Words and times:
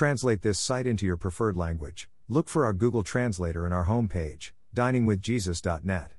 translate 0.00 0.40
this 0.40 0.58
site 0.58 0.86
into 0.86 1.04
your 1.04 1.18
preferred 1.18 1.58
language, 1.58 2.08
look 2.26 2.48
for 2.48 2.64
our 2.64 2.72
Google 2.72 3.02
Translator 3.02 3.66
in 3.66 3.72
our 3.74 3.84
homepage, 3.84 4.52
diningwithjesus.net. 4.74 6.12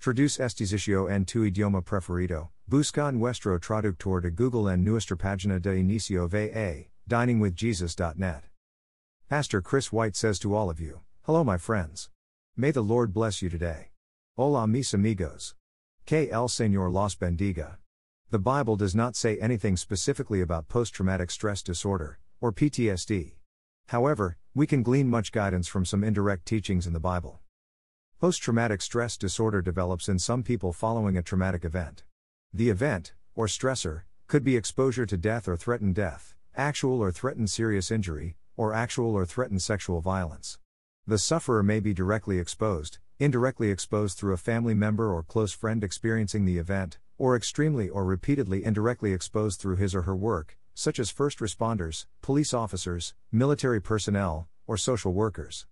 Traduce 0.00 0.40
este 0.40 0.66
sitio 0.66 1.08
en 1.08 1.24
tu 1.24 1.48
idioma 1.48 1.84
preferido, 1.84 2.48
busca 2.68 3.14
nuestro 3.14 3.56
traductor 3.60 4.20
de 4.20 4.32
Google 4.32 4.66
en 4.66 4.82
nuestra 4.82 5.16
página 5.16 5.62
de 5.62 5.76
inicio 5.76 6.28
va, 6.28 6.88
diningwithjesus.net. 7.08 8.42
Pastor 9.28 9.62
Chris 9.62 9.92
White 9.92 10.16
says 10.16 10.40
to 10.40 10.52
all 10.52 10.68
of 10.68 10.80
you, 10.80 10.98
Hello, 11.26 11.44
my 11.44 11.58
friends. 11.58 12.10
May 12.56 12.72
the 12.72 12.82
Lord 12.82 13.14
bless 13.14 13.40
you 13.40 13.48
today. 13.48 13.90
Hola, 14.36 14.66
mis 14.66 14.92
amigos. 14.92 15.54
Que 16.06 16.28
el 16.32 16.48
Señor 16.48 16.92
los 16.92 17.14
bendiga. 17.14 17.76
The 18.32 18.40
Bible 18.40 18.74
does 18.74 18.96
not 18.96 19.14
say 19.14 19.38
anything 19.38 19.76
specifically 19.76 20.40
about 20.40 20.66
post 20.66 20.92
traumatic 20.92 21.30
stress 21.30 21.62
disorder, 21.62 22.18
or 22.40 22.52
PTSD. 22.52 23.32
However, 23.88 24.36
we 24.54 24.66
can 24.66 24.82
glean 24.82 25.08
much 25.08 25.32
guidance 25.32 25.68
from 25.68 25.84
some 25.84 26.02
indirect 26.02 26.46
teachings 26.46 26.86
in 26.86 26.92
the 26.92 27.00
Bible. 27.00 27.40
Post 28.20 28.40
traumatic 28.42 28.80
stress 28.80 29.16
disorder 29.16 29.60
develops 29.60 30.08
in 30.08 30.18
some 30.18 30.42
people 30.42 30.72
following 30.72 31.16
a 31.16 31.22
traumatic 31.22 31.64
event. 31.64 32.04
The 32.52 32.70
event, 32.70 33.12
or 33.34 33.46
stressor, 33.46 34.02
could 34.26 34.42
be 34.42 34.56
exposure 34.56 35.06
to 35.06 35.16
death 35.16 35.46
or 35.46 35.56
threatened 35.56 35.94
death, 35.94 36.34
actual 36.56 37.00
or 37.02 37.12
threatened 37.12 37.50
serious 37.50 37.90
injury, 37.90 38.36
or 38.56 38.72
actual 38.72 39.14
or 39.14 39.26
threatened 39.26 39.62
sexual 39.62 40.00
violence. 40.00 40.58
The 41.06 41.18
sufferer 41.18 41.62
may 41.62 41.78
be 41.78 41.92
directly 41.92 42.38
exposed, 42.38 42.98
indirectly 43.18 43.70
exposed 43.70 44.18
through 44.18 44.32
a 44.32 44.38
family 44.38 44.74
member 44.74 45.12
or 45.12 45.22
close 45.22 45.52
friend 45.52 45.84
experiencing 45.84 46.44
the 46.44 46.58
event, 46.58 46.98
or 47.18 47.36
extremely 47.36 47.88
or 47.88 48.04
repeatedly 48.04 48.64
indirectly 48.64 49.12
exposed 49.12 49.60
through 49.60 49.76
his 49.76 49.94
or 49.94 50.02
her 50.02 50.16
work, 50.16 50.58
such 50.76 50.98
as 50.98 51.08
first 51.10 51.38
responders, 51.38 52.04
police 52.20 52.52
officers, 52.52 53.14
military 53.32 53.80
personnel, 53.80 54.46
or 54.66 54.76
social 54.76 55.14
workers. 55.14 55.66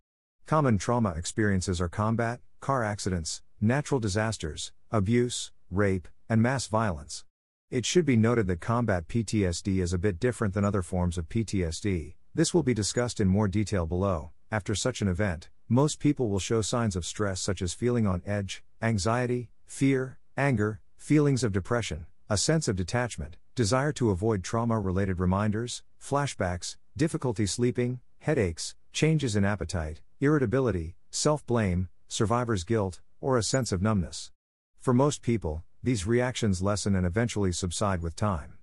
Common 0.47 0.79
trauma 0.79 1.11
experiences 1.11 1.79
are 1.79 1.91
combat, 1.91 2.41
car 2.61 2.83
accidents, 2.83 3.43
natural 3.61 4.01
disasters, 4.01 4.73
abuse, 4.91 5.53
rape, 5.71 6.09
and 6.27 6.41
mass 6.41 6.69
violence. 6.69 7.27
It 7.71 7.85
should 7.85 8.07
be 8.07 8.17
noted 8.17 8.47
that 8.47 8.63
combat 8.63 9.07
PTSD 9.07 9.83
is 9.83 9.93
a 9.93 9.99
bit 9.99 10.19
different 10.19 10.55
than 10.55 10.65
other 10.65 10.81
forms 10.81 11.19
of 11.19 11.29
PTSD. 11.29 12.15
This 12.35 12.55
will 12.55 12.63
be 12.63 12.73
discussed 12.73 13.21
in 13.21 13.29
more 13.29 13.47
detail 13.47 13.85
below. 13.85 14.31
After 14.51 14.75
such 14.75 15.03
an 15.03 15.09
event, 15.09 15.51
most 15.69 16.01
people 16.01 16.31
will 16.31 16.39
show 16.39 16.63
signs 16.63 16.97
of 16.97 17.05
stress 17.05 17.43
such 17.43 17.61
as 17.61 17.75
feeling 17.75 18.07
on 18.07 18.23
edge, 18.25 18.65
anxiety, 18.81 19.51
fear, 19.67 20.19
anger, 20.35 20.81
feelings 20.97 21.45
of 21.45 21.53
depression, 21.53 22.07
a 22.31 22.39
sense 22.39 22.69
of 22.69 22.77
detachment, 22.77 23.37
desire 23.55 23.93
to 23.93 24.11
avoid 24.11 24.43
trauma 24.43 24.81
related 24.81 25.21
reminders, 25.21 25.85
flashbacks, 26.03 26.77
difficulty 26.97 27.47
sleeping, 27.47 28.01
headaches, 28.19 28.75
changes 28.93 29.37
in 29.37 29.45
appetite, 29.45 30.01
irritability, 30.21 30.97
self 31.11 31.47
blame, 31.47 31.89
survivor's 32.09 32.65
guilt, 32.65 33.01
or 33.21 33.39
a 33.39 33.43
sense 33.43 33.71
of 33.71 33.81
numbness. 33.81 34.33
For 34.81 34.93
most 34.93 35.23
people, 35.23 35.63
these 35.83 36.07
reactions 36.07 36.63
lessen 36.63 36.97
and 36.97 37.07
eventually 37.07 37.53
subside 37.53 38.03
with 38.03 38.17
time. 38.17 38.55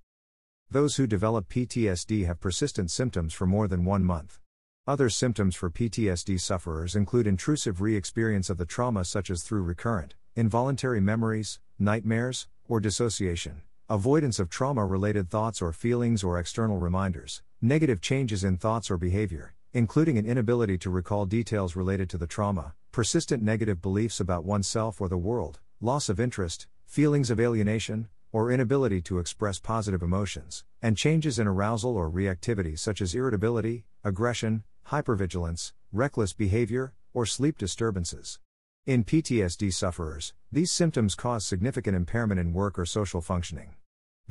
Those 0.70 0.98
who 0.98 1.08
develop 1.08 1.48
PTSD 1.48 2.26
have 2.26 2.40
persistent 2.40 2.92
symptoms 2.92 3.34
for 3.34 3.46
more 3.46 3.68
than 3.68 3.86
one 3.86 4.04
month. 4.04 4.40
Other 4.88 5.10
symptoms 5.10 5.56
for 5.56 5.70
PTSD 5.70 6.40
sufferers 6.40 6.96
include 6.96 7.28
intrusive 7.28 7.80
re 7.80 7.96
experience 7.96 8.50
of 8.50 8.58
the 8.58 8.66
trauma, 8.66 9.06
such 9.06 9.30
as 9.30 9.44
through 9.44 9.64
recurrent, 9.64 10.16
involuntary 10.36 11.00
memories, 11.00 11.60
nightmares, 11.80 12.48
or 12.68 12.80
dissociation, 12.80 13.62
avoidance 13.92 14.40
of 14.40 14.50
trauma 14.50 14.86
related 14.86 15.30
thoughts 15.30 15.62
or 15.62 15.74
feelings 15.74 16.24
or 16.24 16.40
external 16.40 16.78
reminders, 16.78 17.42
negative 17.62 18.00
changes 18.00 18.42
in 18.42 18.56
thoughts 18.56 18.90
or 18.90 18.96
behavior, 18.96 19.54
including 19.74 20.18
an 20.18 20.26
inability 20.26 20.78
to 20.78 20.90
recall 20.90 21.26
details 21.26 21.76
related 21.76 22.10
to 22.10 22.18
the 22.18 22.26
trauma, 22.26 22.74
persistent 22.94 23.44
negative 23.44 23.82
beliefs 23.82 24.22
about 24.22 24.46
oneself 24.46 25.02
or 25.02 25.10
the 25.10 25.18
world, 25.18 25.60
loss 25.82 26.08
of 26.08 26.22
interest, 26.22 26.68
feelings 26.86 27.30
of 27.30 27.38
alienation, 27.38 28.08
or 28.32 28.50
inability 28.50 29.02
to 29.02 29.20
express 29.20 29.60
positive 29.60 30.02
emotions, 30.02 30.64
and 30.82 30.96
changes 30.96 31.38
in 31.38 31.46
arousal 31.46 31.98
or 31.98 32.10
reactivity 32.10 32.80
such 32.80 33.02
as 33.02 33.14
irritability, 33.14 33.84
aggression, 34.06 34.64
hypervigilance, 34.88 35.74
reckless 35.92 36.32
behavior, 36.32 36.94
or 37.14 37.26
sleep 37.26 37.58
disturbances. 37.58 38.40
In 38.86 39.04
PTSD 39.04 39.74
sufferers, 39.74 40.34
these 40.50 40.72
symptoms 40.72 41.14
cause 41.14 41.46
significant 41.46 41.98
impairment 41.98 42.40
in 42.40 42.54
work 42.54 42.80
or 42.80 42.86
social 42.86 43.20
functioning. 43.20 43.76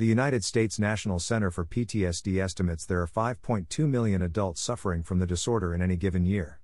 The 0.00 0.06
United 0.06 0.42
States 0.44 0.78
National 0.78 1.18
Center 1.18 1.50
for 1.50 1.66
PTSD 1.66 2.42
estimates 2.42 2.86
there 2.86 3.02
are 3.02 3.06
5.2 3.06 3.86
million 3.86 4.22
adults 4.22 4.62
suffering 4.62 5.02
from 5.02 5.18
the 5.18 5.26
disorder 5.26 5.74
in 5.74 5.82
any 5.82 5.96
given 5.96 6.24
year. 6.24 6.58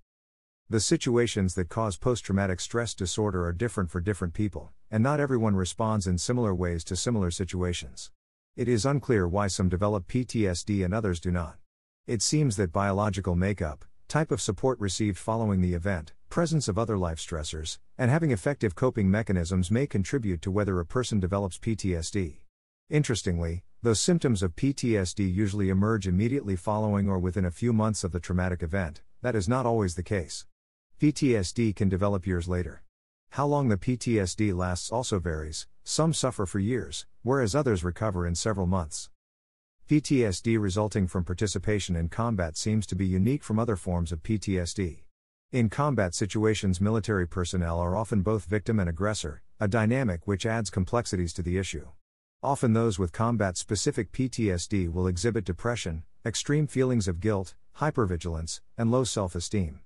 The 0.70 0.80
situations 0.80 1.54
that 1.54 1.68
cause 1.68 1.98
post 1.98 2.24
traumatic 2.24 2.60
stress 2.60 2.94
disorder 2.94 3.44
are 3.44 3.52
different 3.52 3.90
for 3.90 4.00
different 4.00 4.32
people, 4.32 4.72
and 4.90 5.02
not 5.02 5.20
everyone 5.20 5.54
responds 5.54 6.06
in 6.06 6.16
similar 6.16 6.54
ways 6.54 6.82
to 6.84 6.96
similar 6.96 7.30
situations. 7.30 8.10
It 8.56 8.68
is 8.68 8.86
unclear 8.86 9.28
why 9.28 9.48
some 9.48 9.68
develop 9.68 10.08
PTSD 10.08 10.82
and 10.82 10.94
others 10.94 11.20
do 11.20 11.30
not. 11.30 11.58
It 12.06 12.22
seems 12.22 12.56
that 12.56 12.72
biological 12.72 13.36
makeup, 13.36 13.84
type 14.08 14.30
of 14.30 14.40
support 14.40 14.80
received 14.80 15.18
following 15.18 15.60
the 15.60 15.74
event, 15.74 16.14
presence 16.30 16.68
of 16.68 16.78
other 16.78 16.96
life 16.96 17.18
stressors, 17.18 17.76
and 17.98 18.10
having 18.10 18.30
effective 18.30 18.74
coping 18.74 19.10
mechanisms 19.10 19.70
may 19.70 19.86
contribute 19.86 20.40
to 20.40 20.50
whether 20.50 20.80
a 20.80 20.86
person 20.86 21.20
develops 21.20 21.58
PTSD. 21.58 22.38
Interestingly, 22.88 23.64
though 23.82 23.94
symptoms 23.94 24.44
of 24.44 24.54
PTSD 24.54 25.32
usually 25.32 25.70
emerge 25.70 26.06
immediately 26.06 26.54
following 26.54 27.08
or 27.08 27.18
within 27.18 27.44
a 27.44 27.50
few 27.50 27.72
months 27.72 28.04
of 28.04 28.12
the 28.12 28.20
traumatic 28.20 28.62
event, 28.62 29.02
that 29.22 29.34
is 29.34 29.48
not 29.48 29.66
always 29.66 29.96
the 29.96 30.04
case. 30.04 30.46
PTSD 31.00 31.74
can 31.74 31.88
develop 31.88 32.28
years 32.28 32.46
later. 32.46 32.84
How 33.30 33.44
long 33.44 33.68
the 33.68 33.76
PTSD 33.76 34.56
lasts 34.56 34.92
also 34.92 35.18
varies, 35.18 35.66
some 35.82 36.14
suffer 36.14 36.46
for 36.46 36.60
years, 36.60 37.06
whereas 37.22 37.56
others 37.56 37.82
recover 37.82 38.24
in 38.24 38.36
several 38.36 38.68
months. 38.68 39.10
PTSD 39.90 40.56
resulting 40.60 41.08
from 41.08 41.24
participation 41.24 41.96
in 41.96 42.08
combat 42.08 42.56
seems 42.56 42.86
to 42.86 42.94
be 42.94 43.06
unique 43.06 43.42
from 43.42 43.58
other 43.58 43.74
forms 43.74 44.12
of 44.12 44.22
PTSD. 44.22 45.02
In 45.50 45.68
combat 45.68 46.14
situations, 46.14 46.80
military 46.80 47.26
personnel 47.26 47.80
are 47.80 47.96
often 47.96 48.22
both 48.22 48.44
victim 48.44 48.78
and 48.78 48.88
aggressor, 48.88 49.42
a 49.58 49.66
dynamic 49.66 50.28
which 50.28 50.46
adds 50.46 50.70
complexities 50.70 51.32
to 51.32 51.42
the 51.42 51.58
issue. 51.58 51.88
Often, 52.42 52.74
those 52.74 52.98
with 52.98 53.12
combat 53.12 53.56
specific 53.56 54.12
PTSD 54.12 54.92
will 54.92 55.06
exhibit 55.06 55.44
depression, 55.44 56.04
extreme 56.24 56.66
feelings 56.66 57.08
of 57.08 57.20
guilt, 57.20 57.54
hypervigilance, 57.78 58.60
and 58.76 58.90
low 58.90 59.04
self 59.04 59.34
esteem. 59.34 59.80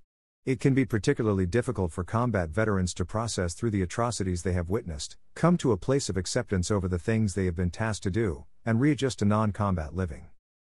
It 0.45 0.59
can 0.59 0.73
be 0.73 0.85
particularly 0.85 1.45
difficult 1.45 1.91
for 1.91 2.03
combat 2.03 2.49
veterans 2.49 2.93
to 2.95 3.05
process 3.05 3.53
through 3.53 3.71
the 3.71 3.83
atrocities 3.83 4.41
they 4.41 4.53
have 4.53 4.69
witnessed, 4.69 5.17
come 5.35 5.57
to 5.57 5.71
a 5.71 5.77
place 5.77 6.09
of 6.09 6.17
acceptance 6.17 6.71
over 6.71 6.87
the 6.87 6.97
things 6.97 7.35
they 7.35 7.45
have 7.45 7.55
been 7.55 7.69
tasked 7.69 8.03
to 8.03 8.11
do, 8.11 8.45
and 8.65 8.81
readjust 8.81 9.19
to 9.19 9.25
non 9.25 9.51
combat 9.51 9.95
living. 9.95 10.27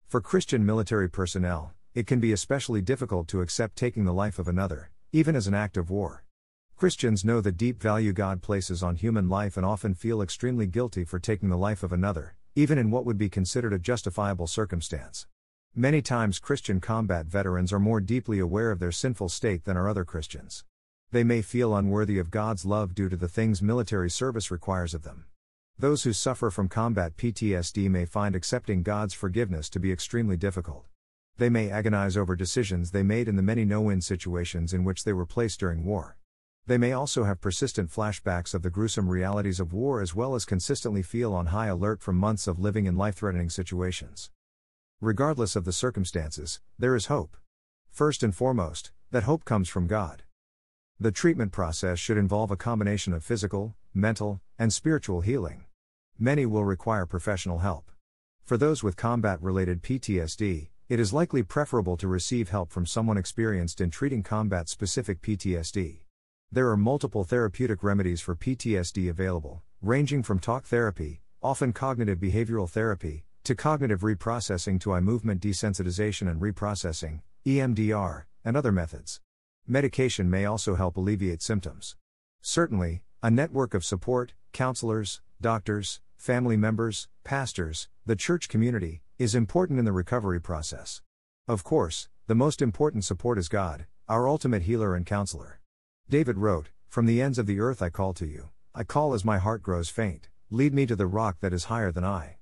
For 0.07 0.21
Christian 0.21 0.65
military 0.65 1.09
personnel, 1.09 1.73
it 1.93 2.05
can 2.05 2.19
be 2.19 2.31
especially 2.31 2.81
difficult 2.81 3.27
to 3.29 3.41
accept 3.41 3.75
taking 3.75 4.05
the 4.05 4.13
life 4.13 4.37
of 4.37 4.47
another, 4.47 4.91
even 5.11 5.35
as 5.35 5.47
an 5.47 5.55
act 5.55 5.77
of 5.77 5.89
war. 5.89 6.24
Christians 6.77 7.23
know 7.23 7.39
the 7.39 7.53
deep 7.53 7.81
value 7.81 8.11
God 8.11 8.41
places 8.41 8.83
on 8.83 8.97
human 8.97 9.29
life 9.29 9.55
and 9.55 9.65
often 9.65 9.93
feel 9.93 10.21
extremely 10.21 10.67
guilty 10.67 11.05
for 11.05 11.19
taking 11.19 11.47
the 11.47 11.57
life 11.57 11.83
of 11.83 11.93
another, 11.93 12.35
even 12.53 12.77
in 12.77 12.91
what 12.91 13.05
would 13.05 13.17
be 13.17 13.29
considered 13.29 13.71
a 13.71 13.79
justifiable 13.79 14.45
circumstance. 14.45 15.25
Many 15.73 16.01
times, 16.01 16.37
Christian 16.37 16.81
combat 16.81 17.27
veterans 17.27 17.71
are 17.71 17.79
more 17.79 18.01
deeply 18.01 18.39
aware 18.39 18.71
of 18.71 18.79
their 18.79 18.91
sinful 18.91 19.29
state 19.29 19.63
than 19.63 19.77
are 19.77 19.87
other 19.87 20.03
Christians. 20.03 20.65
They 21.11 21.23
may 21.23 21.41
feel 21.41 21.73
unworthy 21.73 22.19
of 22.19 22.29
God's 22.29 22.65
love 22.65 22.93
due 22.93 23.07
to 23.07 23.15
the 23.15 23.29
things 23.29 23.61
military 23.61 24.09
service 24.09 24.51
requires 24.51 24.93
of 24.93 25.03
them. 25.03 25.27
Those 25.79 26.03
who 26.03 26.11
suffer 26.11 26.51
from 26.51 26.67
combat 26.67 27.15
PTSD 27.15 27.89
may 27.89 28.03
find 28.03 28.35
accepting 28.35 28.83
God's 28.83 29.13
forgiveness 29.13 29.69
to 29.69 29.79
be 29.79 29.93
extremely 29.93 30.35
difficult. 30.35 30.83
They 31.37 31.49
may 31.49 31.69
agonize 31.69 32.17
over 32.17 32.35
decisions 32.35 32.91
they 32.91 33.03
made 33.03 33.29
in 33.29 33.37
the 33.37 33.41
many 33.41 33.63
no 33.63 33.79
win 33.79 34.01
situations 34.01 34.73
in 34.73 34.83
which 34.83 35.05
they 35.05 35.13
were 35.13 35.25
placed 35.25 35.61
during 35.61 35.85
war. 35.85 36.17
They 36.67 36.79
may 36.79 36.93
also 36.93 37.25
have 37.25 37.41
persistent 37.41 37.91
flashbacks 37.91 38.55
of 38.55 38.63
the 38.63 38.71
gruesome 38.71 39.07
realities 39.07 39.59
of 39.59 39.71
war 39.71 40.01
as 40.01 40.15
well 40.15 40.33
as 40.33 40.45
consistently 40.45 41.03
feel 41.03 41.31
on 41.31 41.47
high 41.47 41.67
alert 41.67 42.01
from 42.01 42.17
months 42.17 42.47
of 42.47 42.57
living 42.57 42.87
in 42.87 42.97
life 42.97 43.15
threatening 43.15 43.51
situations. 43.51 44.31
Regardless 44.99 45.55
of 45.55 45.63
the 45.63 45.71
circumstances, 45.71 46.61
there 46.79 46.95
is 46.95 47.05
hope. 47.05 47.37
First 47.91 48.23
and 48.23 48.33
foremost, 48.33 48.91
that 49.11 49.23
hope 49.23 49.45
comes 49.45 49.69
from 49.69 49.85
God. 49.85 50.23
The 50.99 51.11
treatment 51.11 51.51
process 51.51 51.99
should 51.99 52.17
involve 52.17 52.49
a 52.49 52.57
combination 52.57 53.13
of 53.13 53.23
physical, 53.23 53.75
mental, 53.93 54.41
and 54.57 54.73
spiritual 54.73 55.21
healing. 55.21 55.65
Many 56.17 56.47
will 56.47 56.65
require 56.65 57.05
professional 57.05 57.59
help. 57.59 57.91
For 58.43 58.57
those 58.57 58.81
with 58.81 58.95
combat 58.95 59.39
related 59.39 59.83
PTSD, 59.83 60.69
it 60.89 60.99
is 60.99 61.13
likely 61.13 61.43
preferable 61.43 61.97
to 61.97 62.07
receive 62.07 62.49
help 62.49 62.71
from 62.71 62.87
someone 62.87 63.17
experienced 63.17 63.81
in 63.81 63.91
treating 63.91 64.23
combat 64.23 64.67
specific 64.67 65.21
PTSD. 65.21 66.04
There 66.51 66.69
are 66.69 66.77
multiple 66.77 67.23
therapeutic 67.23 67.83
remedies 67.83 68.21
for 68.21 68.35
PTSD 68.35 69.09
available, 69.09 69.63
ranging 69.81 70.23
from 70.23 70.39
talk 70.39 70.65
therapy, 70.65 71.21
often 71.41 71.73
cognitive 71.73 72.19
behavioral 72.19 72.69
therapy, 72.69 73.25
to 73.43 73.55
cognitive 73.55 74.01
reprocessing 74.01 74.79
to 74.81 74.93
eye 74.93 74.99
movement 74.99 75.41
desensitization 75.41 76.29
and 76.29 76.41
reprocessing, 76.41 77.21
EMDR, 77.45 78.23
and 78.45 78.55
other 78.55 78.71
methods. 78.71 79.19
Medication 79.67 80.29
may 80.29 80.45
also 80.45 80.75
help 80.75 80.95
alleviate 80.97 81.41
symptoms. 81.41 81.95
Certainly, 82.41 83.01
a 83.21 83.29
network 83.31 83.73
of 83.73 83.83
support, 83.83 84.33
counselors, 84.53 85.21
doctors, 85.41 85.99
family 86.15 86.55
members, 86.55 87.07
pastors, 87.23 87.89
the 88.05 88.15
church 88.15 88.47
community, 88.47 89.01
is 89.17 89.35
important 89.35 89.79
in 89.79 89.85
the 89.85 89.91
recovery 89.91 90.39
process. 90.39 91.01
Of 91.47 91.63
course, 91.63 92.07
the 92.27 92.35
most 92.35 92.61
important 92.61 93.03
support 93.03 93.37
is 93.37 93.49
God, 93.49 93.87
our 94.07 94.27
ultimate 94.27 94.61
healer 94.61 94.95
and 94.95 95.05
counselor. 95.05 95.59
David 96.07 96.37
wrote, 96.37 96.69
From 96.87 97.07
the 97.07 97.19
ends 97.19 97.39
of 97.39 97.47
the 97.47 97.59
earth 97.59 97.81
I 97.81 97.89
call 97.89 98.13
to 98.13 98.27
you, 98.27 98.49
I 98.75 98.83
call 98.83 99.15
as 99.15 99.25
my 99.25 99.39
heart 99.39 99.63
grows 99.63 99.89
faint, 99.89 100.29
lead 100.51 100.71
me 100.71 100.85
to 100.85 100.95
the 100.95 101.07
rock 101.07 101.37
that 101.39 101.51
is 101.51 101.63
higher 101.63 101.91
than 101.91 102.03
I. 102.03 102.37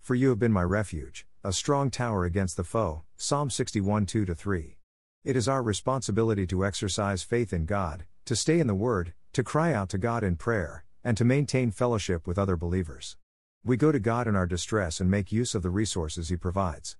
For 0.00 0.16
you 0.16 0.30
have 0.30 0.40
been 0.40 0.50
my 0.50 0.64
refuge, 0.64 1.24
a 1.44 1.52
strong 1.52 1.90
tower 1.90 2.24
against 2.24 2.56
the 2.56 2.64
foe. 2.64 3.04
Psalm 3.16 3.50
61 3.50 4.06
2 4.06 4.26
3. 4.26 4.78
It 5.22 5.36
is 5.36 5.46
our 5.46 5.62
responsibility 5.62 6.44
to 6.48 6.66
exercise 6.66 7.22
faith 7.22 7.52
in 7.52 7.66
God, 7.66 8.04
to 8.24 8.34
stay 8.34 8.58
in 8.58 8.66
the 8.66 8.74
Word, 8.74 9.14
to 9.32 9.44
cry 9.44 9.72
out 9.72 9.90
to 9.90 9.98
God 9.98 10.24
in 10.24 10.34
prayer, 10.34 10.84
and 11.04 11.16
to 11.16 11.24
maintain 11.24 11.70
fellowship 11.70 12.26
with 12.26 12.36
other 12.36 12.56
believers. 12.56 13.16
We 13.62 13.76
go 13.76 13.92
to 13.92 14.00
God 14.00 14.26
in 14.26 14.34
our 14.34 14.46
distress 14.46 15.00
and 15.00 15.08
make 15.08 15.30
use 15.30 15.54
of 15.54 15.62
the 15.62 15.70
resources 15.70 16.30
He 16.30 16.36
provides. 16.36 16.96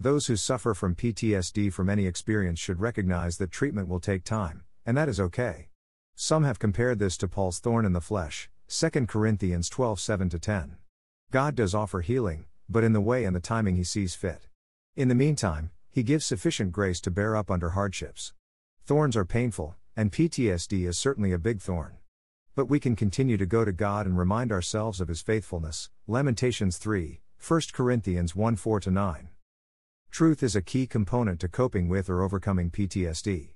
Those 0.00 0.28
who 0.28 0.36
suffer 0.36 0.72
from 0.72 0.94
PTSD 0.94 1.70
from 1.70 1.90
any 1.90 2.06
experience 2.06 2.58
should 2.58 2.80
recognize 2.80 3.36
that 3.36 3.50
treatment 3.50 3.88
will 3.88 4.00
take 4.00 4.24
time, 4.24 4.64
and 4.88 4.96
that 4.96 5.06
is 5.06 5.20
okay. 5.20 5.68
Some 6.14 6.44
have 6.44 6.58
compared 6.58 6.98
this 6.98 7.18
to 7.18 7.28
Paul's 7.28 7.58
thorn 7.58 7.84
in 7.84 7.92
the 7.92 8.00
flesh, 8.00 8.48
2 8.68 9.04
Corinthians 9.04 9.68
12 9.68 10.00
7 10.00 10.30
10. 10.30 10.76
God 11.30 11.54
does 11.54 11.74
offer 11.74 12.00
healing, 12.00 12.46
but 12.70 12.82
in 12.82 12.94
the 12.94 13.00
way 13.02 13.26
and 13.26 13.36
the 13.36 13.40
timing 13.40 13.76
He 13.76 13.84
sees 13.84 14.14
fit. 14.14 14.48
In 14.96 15.08
the 15.08 15.14
meantime, 15.14 15.72
He 15.90 16.02
gives 16.02 16.24
sufficient 16.24 16.72
grace 16.72 17.02
to 17.02 17.10
bear 17.10 17.36
up 17.36 17.50
under 17.50 17.70
hardships. 17.70 18.32
Thorns 18.86 19.14
are 19.14 19.26
painful, 19.26 19.74
and 19.94 20.10
PTSD 20.10 20.88
is 20.88 20.96
certainly 20.96 21.32
a 21.32 21.38
big 21.38 21.60
thorn. 21.60 21.98
But 22.54 22.70
we 22.70 22.80
can 22.80 22.96
continue 22.96 23.36
to 23.36 23.44
go 23.44 23.66
to 23.66 23.72
God 23.72 24.06
and 24.06 24.16
remind 24.16 24.50
ourselves 24.50 25.02
of 25.02 25.08
His 25.08 25.20
faithfulness. 25.20 25.90
Lamentations 26.06 26.78
3, 26.78 27.20
1 27.46 27.60
Corinthians 27.74 28.34
1 28.34 28.56
4 28.56 28.80
9. 28.86 29.28
Truth 30.10 30.42
is 30.42 30.56
a 30.56 30.62
key 30.62 30.86
component 30.86 31.40
to 31.40 31.48
coping 31.48 31.90
with 31.90 32.08
or 32.08 32.22
overcoming 32.22 32.70
PTSD. 32.70 33.50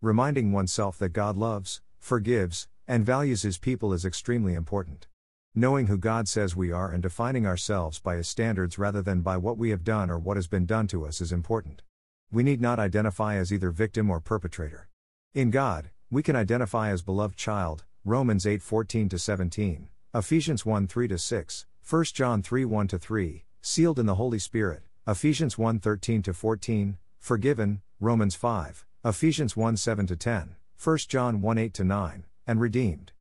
Reminding 0.00 0.52
oneself 0.52 0.96
that 0.98 1.08
God 1.08 1.36
loves, 1.36 1.80
forgives, 1.98 2.68
and 2.86 3.04
values 3.04 3.42
His 3.42 3.58
people 3.58 3.92
is 3.92 4.04
extremely 4.04 4.54
important. 4.54 5.08
Knowing 5.56 5.88
who 5.88 5.98
God 5.98 6.28
says 6.28 6.54
we 6.54 6.70
are 6.70 6.92
and 6.92 7.02
defining 7.02 7.44
ourselves 7.44 7.98
by 7.98 8.14
His 8.14 8.28
standards 8.28 8.78
rather 8.78 9.02
than 9.02 9.22
by 9.22 9.36
what 9.36 9.58
we 9.58 9.70
have 9.70 9.82
done 9.82 10.08
or 10.08 10.16
what 10.16 10.36
has 10.36 10.46
been 10.46 10.66
done 10.66 10.86
to 10.86 11.04
us 11.04 11.20
is 11.20 11.32
important. 11.32 11.82
We 12.30 12.44
need 12.44 12.60
not 12.60 12.78
identify 12.78 13.34
as 13.34 13.52
either 13.52 13.72
victim 13.72 14.08
or 14.08 14.20
perpetrator. 14.20 14.88
In 15.34 15.50
God, 15.50 15.90
we 16.12 16.22
can 16.22 16.36
identify 16.36 16.90
as 16.90 17.02
beloved 17.02 17.36
child, 17.36 17.82
Romans 18.04 18.46
8 18.46 18.62
14 18.62 19.10
17, 19.10 19.88
Ephesians 20.14 20.64
1 20.64 20.86
3 20.86 21.18
6, 21.18 21.66
1 21.90 22.04
John 22.04 22.40
3 22.40 22.64
1 22.64 22.86
3, 22.86 23.44
sealed 23.60 23.98
in 23.98 24.06
the 24.06 24.14
Holy 24.14 24.38
Spirit, 24.38 24.84
Ephesians 25.08 25.58
1 25.58 25.80
13 25.80 26.22
14, 26.22 26.98
forgiven, 27.18 27.82
Romans 27.98 28.36
5, 28.36 28.86
Ephesians 29.08 29.56
1 29.56 29.78
7 29.78 30.06
10, 30.06 30.56
1 30.84 30.98
John 31.08 31.40
1 31.40 31.56
8 31.56 31.80
9, 31.80 32.24
and 32.46 32.60
redeemed. 32.60 33.12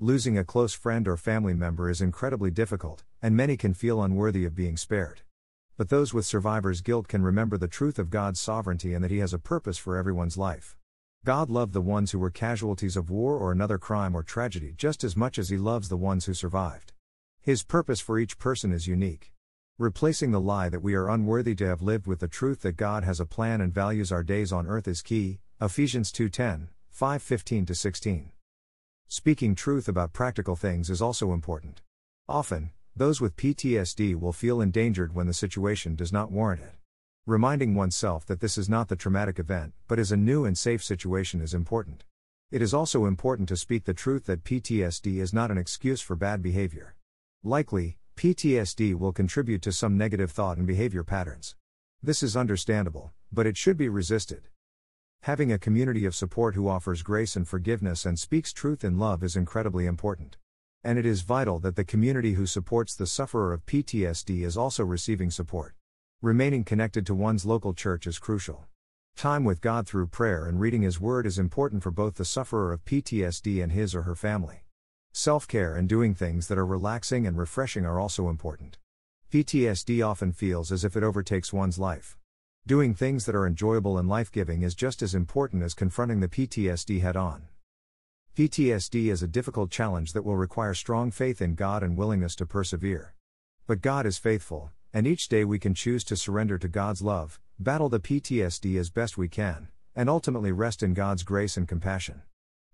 Losing 0.00 0.36
a 0.36 0.42
close 0.42 0.74
friend 0.74 1.06
or 1.06 1.16
family 1.16 1.54
member 1.54 1.88
is 1.88 2.00
incredibly 2.00 2.50
difficult, 2.50 3.04
and 3.22 3.36
many 3.36 3.56
can 3.56 3.72
feel 3.72 4.02
unworthy 4.02 4.44
of 4.44 4.56
being 4.56 4.76
spared. 4.76 5.20
But 5.76 5.88
those 5.88 6.12
with 6.12 6.26
survivor's 6.26 6.80
guilt 6.80 7.06
can 7.06 7.22
remember 7.22 7.56
the 7.56 7.68
truth 7.68 8.00
of 8.00 8.10
God's 8.10 8.40
sovereignty 8.40 8.92
and 8.92 9.04
that 9.04 9.12
He 9.12 9.18
has 9.18 9.32
a 9.32 9.38
purpose 9.38 9.78
for 9.78 9.96
everyone's 9.96 10.36
life. 10.36 10.76
God 11.24 11.48
loved 11.48 11.74
the 11.74 11.80
ones 11.80 12.10
who 12.10 12.18
were 12.18 12.30
casualties 12.30 12.96
of 12.96 13.08
war 13.08 13.36
or 13.38 13.52
another 13.52 13.78
crime 13.78 14.16
or 14.16 14.24
tragedy 14.24 14.74
just 14.76 15.04
as 15.04 15.16
much 15.16 15.38
as 15.38 15.48
He 15.48 15.58
loves 15.58 15.88
the 15.88 15.96
ones 15.96 16.24
who 16.24 16.34
survived. 16.34 16.92
His 17.40 17.62
purpose 17.62 18.00
for 18.00 18.18
each 18.18 18.36
person 18.36 18.72
is 18.72 18.88
unique. 18.88 19.32
Replacing 19.78 20.30
the 20.30 20.40
lie 20.40 20.70
that 20.70 20.80
we 20.80 20.94
are 20.94 21.10
unworthy 21.10 21.54
to 21.56 21.66
have 21.66 21.82
lived 21.82 22.06
with 22.06 22.20
the 22.20 22.28
truth 22.28 22.62
that 22.62 22.78
God 22.78 23.04
has 23.04 23.20
a 23.20 23.26
plan 23.26 23.60
and 23.60 23.74
values 23.74 24.10
our 24.10 24.22
days 24.22 24.50
on 24.50 24.66
earth 24.66 24.88
is 24.88 25.02
key. 25.02 25.40
Ephesians 25.60 26.10
2:10, 26.10 26.68
5:15 26.90 27.74
16. 27.74 28.32
Speaking 29.06 29.54
truth 29.54 29.86
about 29.86 30.14
practical 30.14 30.56
things 30.56 30.88
is 30.88 31.02
also 31.02 31.34
important. 31.34 31.82
Often, 32.26 32.70
those 32.96 33.20
with 33.20 33.36
PTSD 33.36 34.14
will 34.14 34.32
feel 34.32 34.62
endangered 34.62 35.14
when 35.14 35.26
the 35.26 35.34
situation 35.34 35.94
does 35.94 36.10
not 36.10 36.32
warrant 36.32 36.62
it. 36.62 36.76
Reminding 37.26 37.74
oneself 37.74 38.24
that 38.24 38.40
this 38.40 38.56
is 38.56 38.70
not 38.70 38.88
the 38.88 38.96
traumatic 38.96 39.38
event, 39.38 39.74
but 39.88 39.98
is 39.98 40.10
a 40.10 40.16
new 40.16 40.46
and 40.46 40.56
safe 40.56 40.82
situation 40.82 41.42
is 41.42 41.52
important. 41.52 42.02
It 42.50 42.62
is 42.62 42.72
also 42.72 43.04
important 43.04 43.46
to 43.50 43.58
speak 43.58 43.84
the 43.84 43.92
truth 43.92 44.24
that 44.24 44.42
PTSD 44.42 45.20
is 45.20 45.34
not 45.34 45.50
an 45.50 45.58
excuse 45.58 46.00
for 46.00 46.16
bad 46.16 46.40
behavior. 46.40 46.94
Likely, 47.44 47.98
PTSD 48.16 48.94
will 48.94 49.12
contribute 49.12 49.60
to 49.60 49.72
some 49.72 49.98
negative 49.98 50.30
thought 50.30 50.56
and 50.56 50.66
behavior 50.66 51.04
patterns. 51.04 51.54
This 52.02 52.22
is 52.22 52.34
understandable, 52.34 53.12
but 53.30 53.46
it 53.46 53.58
should 53.58 53.76
be 53.76 53.90
resisted. 53.90 54.48
Having 55.20 55.52
a 55.52 55.58
community 55.58 56.06
of 56.06 56.14
support 56.14 56.54
who 56.54 56.66
offers 56.66 57.02
grace 57.02 57.36
and 57.36 57.46
forgiveness 57.46 58.06
and 58.06 58.18
speaks 58.18 58.54
truth 58.54 58.84
in 58.84 58.98
love 58.98 59.22
is 59.22 59.36
incredibly 59.36 59.84
important. 59.84 60.38
And 60.82 60.98
it 60.98 61.04
is 61.04 61.20
vital 61.20 61.58
that 61.58 61.76
the 61.76 61.84
community 61.84 62.32
who 62.32 62.46
supports 62.46 62.94
the 62.94 63.06
sufferer 63.06 63.52
of 63.52 63.66
PTSD 63.66 64.46
is 64.46 64.56
also 64.56 64.82
receiving 64.82 65.30
support. 65.30 65.74
Remaining 66.22 66.64
connected 66.64 67.04
to 67.06 67.14
one's 67.14 67.44
local 67.44 67.74
church 67.74 68.06
is 68.06 68.18
crucial. 68.18 68.64
Time 69.14 69.44
with 69.44 69.60
God 69.60 69.86
through 69.86 70.06
prayer 70.06 70.46
and 70.46 70.58
reading 70.58 70.80
His 70.80 70.98
Word 70.98 71.26
is 71.26 71.38
important 71.38 71.82
for 71.82 71.90
both 71.90 72.14
the 72.14 72.24
sufferer 72.24 72.72
of 72.72 72.86
PTSD 72.86 73.62
and 73.62 73.72
his 73.72 73.94
or 73.94 74.02
her 74.02 74.14
family. 74.14 74.65
Self 75.18 75.48
care 75.48 75.74
and 75.74 75.88
doing 75.88 76.14
things 76.14 76.46
that 76.48 76.58
are 76.58 76.66
relaxing 76.66 77.26
and 77.26 77.38
refreshing 77.38 77.86
are 77.86 77.98
also 77.98 78.28
important. 78.28 78.76
PTSD 79.32 80.06
often 80.06 80.30
feels 80.30 80.70
as 80.70 80.84
if 80.84 80.94
it 80.94 81.02
overtakes 81.02 81.54
one's 81.54 81.78
life. 81.78 82.18
Doing 82.66 82.92
things 82.92 83.24
that 83.24 83.34
are 83.34 83.46
enjoyable 83.46 83.96
and 83.96 84.10
life 84.10 84.30
giving 84.30 84.60
is 84.60 84.74
just 84.74 85.00
as 85.00 85.14
important 85.14 85.62
as 85.62 85.72
confronting 85.72 86.20
the 86.20 86.28
PTSD 86.28 87.00
head 87.00 87.16
on. 87.16 87.44
PTSD 88.36 89.10
is 89.10 89.22
a 89.22 89.26
difficult 89.26 89.70
challenge 89.70 90.12
that 90.12 90.22
will 90.22 90.36
require 90.36 90.74
strong 90.74 91.10
faith 91.10 91.40
in 91.40 91.54
God 91.54 91.82
and 91.82 91.96
willingness 91.96 92.36
to 92.36 92.44
persevere. 92.44 93.14
But 93.66 93.80
God 93.80 94.04
is 94.04 94.18
faithful, 94.18 94.70
and 94.92 95.06
each 95.06 95.30
day 95.30 95.46
we 95.46 95.58
can 95.58 95.72
choose 95.72 96.04
to 96.04 96.16
surrender 96.16 96.58
to 96.58 96.68
God's 96.68 97.00
love, 97.00 97.40
battle 97.58 97.88
the 97.88 98.00
PTSD 98.00 98.78
as 98.78 98.90
best 98.90 99.16
we 99.16 99.28
can, 99.28 99.68
and 99.94 100.10
ultimately 100.10 100.52
rest 100.52 100.82
in 100.82 100.92
God's 100.92 101.22
grace 101.22 101.56
and 101.56 101.66
compassion. 101.66 102.20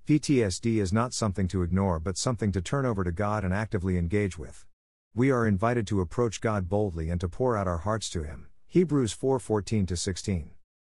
PTSD 0.04 0.78
is 0.78 0.92
not 0.92 1.14
something 1.14 1.46
to 1.46 1.62
ignore 1.62 2.00
but 2.00 2.16
something 2.16 2.50
to 2.50 2.60
turn 2.60 2.84
over 2.84 3.04
to 3.04 3.12
God 3.12 3.44
and 3.44 3.54
actively 3.54 3.96
engage 3.96 4.36
with. 4.36 4.66
We 5.14 5.30
are 5.30 5.46
invited 5.46 5.86
to 5.86 6.00
approach 6.00 6.40
God 6.40 6.68
boldly 6.68 7.08
and 7.08 7.20
to 7.20 7.28
pour 7.28 7.56
out 7.56 7.68
our 7.68 7.78
hearts 7.78 8.10
to 8.10 8.24
Him. 8.24 8.48
Hebrews 8.66 9.14
4:14 9.14 9.96
16. 9.96 10.50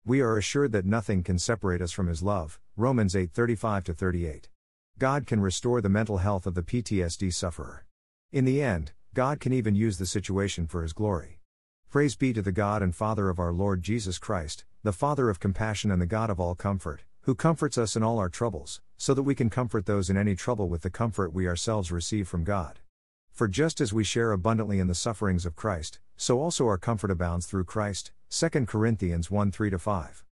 We 0.05 0.21
are 0.21 0.37
assured 0.39 0.71
that 0.71 0.87
nothing 0.87 1.25
can 1.25 1.41
separate 1.41 1.83
us 1.83 1.91
from 1.91 2.07
His 2.07 2.23
love. 2.23 2.61
Romans 2.77 3.17
8:35 3.17 3.97
38. 3.97 4.49
God 4.99 5.27
can 5.27 5.41
restore 5.41 5.81
the 5.81 5.89
mental 5.89 6.19
health 6.19 6.47
of 6.47 6.55
the 6.55 6.63
PTSD 6.63 7.33
sufferer. 7.35 7.85
In 8.31 8.45
the 8.45 8.63
end, 8.63 8.93
God 9.15 9.41
can 9.41 9.53
even 9.53 9.75
use 9.75 9.99
the 9.99 10.07
situation 10.07 10.69
for 10.69 10.83
His 10.83 10.93
glory. 10.93 11.41
Praise 11.91 12.15
be 12.15 12.33
to 12.35 12.41
the 12.41 12.53
God 12.53 12.83
and 12.85 12.95
Father 12.95 13.29
of 13.29 13.41
our 13.41 13.53
Lord 13.53 13.83
Jesus 13.83 14.19
Christ, 14.19 14.65
the 14.85 14.93
Father 14.93 15.29
of 15.29 15.41
compassion 15.41 15.91
and 15.91 16.01
the 16.01 16.07
God 16.07 16.31
of 16.31 16.39
all 16.39 16.55
comfort, 16.55 17.03
who 17.23 17.35
comforts 17.35 17.79
us 17.79 17.97
in 17.97 18.03
all 18.03 18.19
our 18.19 18.29
troubles, 18.29 18.81
so 18.97 19.15
that 19.15 19.23
we 19.23 19.35
can 19.35 19.51
comfort 19.51 19.87
those 19.87 20.11
in 20.11 20.17
any 20.17 20.35
trouble 20.35 20.69
with 20.69 20.83
the 20.83 20.91
comfort 20.91 21.33
we 21.33 21.49
ourselves 21.49 21.93
receive 21.93 22.29
from 22.29 22.45
God. 22.45 22.81
For 23.33 23.49
just 23.49 23.81
as 23.81 23.93
we 23.93 24.05
share 24.05 24.33
abundantly 24.33 24.79
in 24.79 24.89
the 24.89 24.95
sufferings 24.95 25.47
of 25.47 25.57
Christ, 25.57 26.01
so 26.17 26.41
also 26.41 26.67
our 26.67 26.79
comfort 26.79 27.11
abounds 27.11 27.47
through 27.47 27.65
Christ. 27.65 28.13
2 28.31 28.49
Corinthians 28.67 29.31
1 29.31 29.51
3 29.51 29.71
5. 29.71 30.25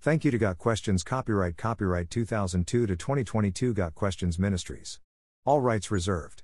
Thank 0.00 0.24
you 0.24 0.30
to 0.30 0.38
Got 0.38 0.58
Questions 0.58 1.02
Copyright 1.02 1.56
Copyright 1.56 2.10
2002 2.10 2.86
to 2.86 2.96
2022 2.96 3.74
Got 3.74 3.94
Questions 3.94 4.38
Ministries. 4.38 5.00
All 5.44 5.60
rights 5.60 5.90
reserved. 5.90 6.42